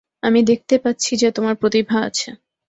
[0.23, 2.29] আমি দেখতে পাচ্ছি যে তোমার প্রতিভা আছে।